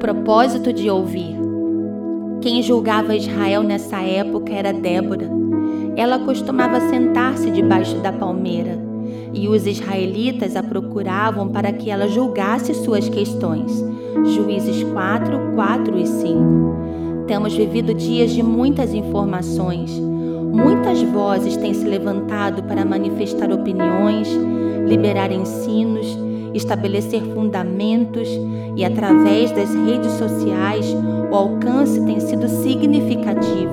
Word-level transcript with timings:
propósito 0.00 0.72
de 0.72 0.88
ouvir. 0.90 1.36
Quem 2.40 2.62
julgava 2.62 3.14
Israel 3.14 3.62
nessa 3.62 4.00
época 4.00 4.50
era 4.50 4.72
Débora. 4.72 5.28
Ela 5.94 6.18
costumava 6.20 6.80
sentar-se 6.80 7.50
debaixo 7.50 7.96
da 7.96 8.10
palmeira 8.10 8.78
e 9.34 9.46
os 9.46 9.66
israelitas 9.66 10.56
a 10.56 10.62
procuravam 10.62 11.48
para 11.48 11.70
que 11.70 11.90
ela 11.90 12.08
julgasse 12.08 12.72
suas 12.72 13.10
questões. 13.10 13.70
Juízes 14.34 14.82
4, 14.84 15.52
4 15.54 15.98
e 15.98 16.06
5. 16.06 17.24
Temos 17.26 17.54
vivido 17.54 17.92
dias 17.92 18.30
de 18.30 18.42
muitas 18.42 18.94
informações. 18.94 19.90
Muitas 19.90 21.02
vozes 21.02 21.58
têm 21.58 21.74
se 21.74 21.84
levantado 21.84 22.62
para 22.62 22.86
manifestar 22.86 23.52
opiniões, 23.52 24.28
liberar 24.88 25.30
ensinos, 25.30 26.18
estabelecer 26.54 27.22
fundamentos 27.34 28.28
e, 28.76 28.84
através 28.84 29.52
das 29.52 29.74
redes 29.74 30.12
sociais, 30.12 30.86
o 31.30 31.34
alcance 31.34 32.04
tem 32.04 32.20
sido 32.20 32.48
significativo. 32.48 33.72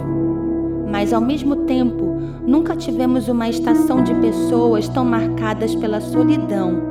Mas, 0.90 1.12
ao 1.12 1.21
mesmo 1.21 1.55
tempo, 1.58 2.18
nunca 2.45 2.76
tivemos 2.76 3.27
uma 3.27 3.49
estação 3.49 4.04
de 4.04 4.13
pessoas 4.16 4.88
tão 4.88 5.04
marcadas 5.04 5.76
pela 5.76 5.99
solidão 5.99 6.82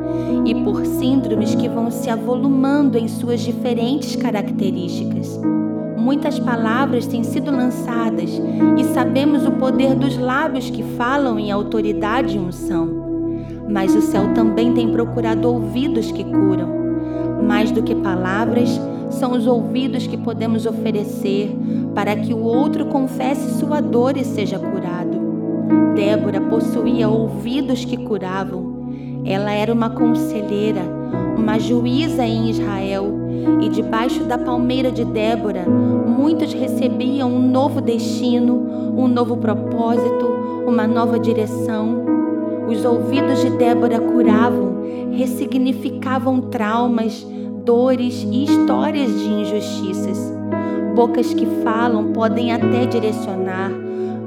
e 0.44 0.54
por 0.54 0.84
síndromes 0.84 1.54
que 1.54 1.68
vão 1.68 1.90
se 1.90 2.10
avolumando 2.10 2.98
em 2.98 3.08
suas 3.08 3.40
diferentes 3.40 4.14
características. 4.16 5.40
Muitas 5.96 6.38
palavras 6.38 7.06
têm 7.06 7.24
sido 7.24 7.50
lançadas 7.50 8.30
e 8.78 8.84
sabemos 8.94 9.44
o 9.44 9.52
poder 9.52 9.94
dos 9.94 10.16
lábios 10.16 10.70
que 10.70 10.82
falam 10.96 11.38
em 11.38 11.50
autoridade 11.50 12.36
e 12.36 12.38
unção. 12.38 13.15
Mas 13.68 13.94
o 13.94 14.00
céu 14.00 14.32
também 14.34 14.72
tem 14.72 14.90
procurado 14.90 15.48
ouvidos 15.48 16.10
que 16.12 16.24
curam. 16.24 16.68
Mais 17.42 17.70
do 17.70 17.82
que 17.82 17.94
palavras, 17.94 18.80
são 19.10 19.32
os 19.32 19.46
ouvidos 19.46 20.06
que 20.06 20.16
podemos 20.16 20.66
oferecer 20.66 21.54
para 21.94 22.16
que 22.16 22.34
o 22.34 22.42
outro 22.42 22.86
confesse 22.86 23.58
sua 23.58 23.80
dor 23.80 24.16
e 24.16 24.24
seja 24.24 24.58
curado. 24.58 25.16
Débora 25.94 26.40
possuía 26.40 27.08
ouvidos 27.08 27.84
que 27.84 27.96
curavam. 27.96 28.90
Ela 29.24 29.52
era 29.52 29.72
uma 29.72 29.90
conselheira, 29.90 30.82
uma 31.36 31.58
juíza 31.58 32.24
em 32.24 32.50
Israel, 32.50 33.12
e 33.60 33.68
debaixo 33.68 34.24
da 34.24 34.36
palmeira 34.36 34.90
de 34.90 35.04
Débora, 35.04 35.64
muitos 35.66 36.52
recebiam 36.52 37.30
um 37.30 37.50
novo 37.50 37.80
destino, 37.80 38.54
um 38.96 39.08
novo 39.08 39.36
propósito, 39.36 40.26
uma 40.66 40.86
nova 40.86 41.18
direção. 41.18 42.15
Os 42.68 42.84
ouvidos 42.84 43.40
de 43.40 43.50
Débora 43.50 44.00
curavam, 44.00 44.82
ressignificavam 45.12 46.40
traumas, 46.40 47.24
dores 47.64 48.26
e 48.28 48.44
histórias 48.44 49.08
de 49.08 49.28
injustiças. 49.28 50.32
Bocas 50.94 51.32
que 51.32 51.46
falam 51.62 52.12
podem 52.12 52.52
até 52.52 52.86
direcionar, 52.86 53.70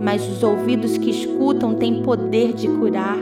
mas 0.02 0.26
os 0.26 0.42
ouvidos 0.42 0.98
que 0.98 1.10
escutam 1.10 1.74
têm 1.74 2.02
poder 2.02 2.54
de 2.54 2.68
curar. 2.70 3.18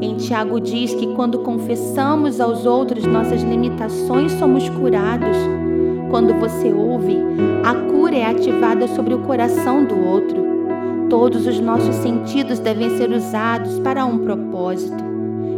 Em 0.00 0.16
Tiago 0.16 0.60
diz 0.60 0.92
que 0.92 1.14
quando 1.14 1.38
confessamos 1.40 2.40
aos 2.40 2.66
outros 2.66 3.06
nossas 3.06 3.42
limitações, 3.42 4.32
somos 4.32 4.68
curados. 4.68 5.36
Quando 6.10 6.34
você 6.34 6.72
ouve, 6.72 7.16
a 7.62 7.74
cura 7.92 8.16
é 8.16 8.24
ativada 8.24 8.88
sobre 8.88 9.14
o 9.14 9.20
coração 9.20 9.84
do 9.84 9.98
outro. 10.04 10.51
Todos 11.22 11.46
os 11.46 11.60
nossos 11.60 11.94
sentidos 11.94 12.58
devem 12.58 12.98
ser 12.98 13.08
usados 13.12 13.78
para 13.78 14.04
um 14.04 14.24
propósito. 14.24 15.04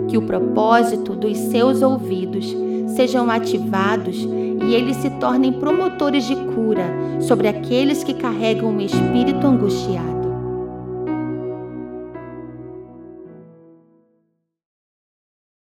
Que 0.07 0.19
o 0.19 0.27
propósito 0.27 1.17
dos 1.17 1.39
seus 1.39 1.81
ouvidos 1.81 2.55
sejam 2.89 3.31
ativados 3.31 4.15
e 4.15 4.75
eles 4.75 4.99
se 4.99 5.09
tornem 5.13 5.55
promotores 5.55 6.27
de 6.27 6.37
cura 6.37 6.85
sobre 7.19 7.49
aqueles 7.49 8.05
que 8.05 8.13
carregam 8.13 8.77
o 8.77 8.81
espírito 8.83 9.47
angustiado. 9.47 10.14